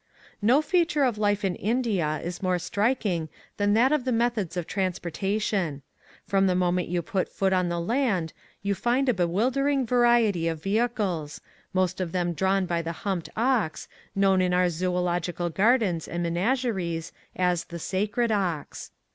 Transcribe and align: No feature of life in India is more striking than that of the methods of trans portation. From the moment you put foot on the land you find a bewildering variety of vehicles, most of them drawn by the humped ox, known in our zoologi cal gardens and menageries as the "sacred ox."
No 0.41 0.63
feature 0.63 1.03
of 1.03 1.19
life 1.19 1.45
in 1.45 1.53
India 1.57 2.19
is 2.23 2.41
more 2.41 2.57
striking 2.57 3.29
than 3.57 3.75
that 3.75 3.91
of 3.91 4.03
the 4.03 4.11
methods 4.11 4.57
of 4.57 4.65
trans 4.65 4.97
portation. 4.99 5.81
From 6.25 6.47
the 6.47 6.55
moment 6.55 6.87
you 6.87 7.03
put 7.03 7.29
foot 7.29 7.53
on 7.53 7.69
the 7.69 7.79
land 7.79 8.33
you 8.63 8.73
find 8.73 9.07
a 9.09 9.13
bewildering 9.13 9.85
variety 9.85 10.47
of 10.47 10.63
vehicles, 10.63 11.39
most 11.71 12.01
of 12.01 12.13
them 12.13 12.33
drawn 12.33 12.65
by 12.65 12.81
the 12.81 12.93
humped 13.05 13.29
ox, 13.37 13.87
known 14.15 14.41
in 14.41 14.55
our 14.55 14.69
zoologi 14.69 15.37
cal 15.37 15.51
gardens 15.51 16.07
and 16.07 16.23
menageries 16.23 17.11
as 17.35 17.65
the 17.65 17.77
"sacred 17.77 18.31
ox." 18.31 18.89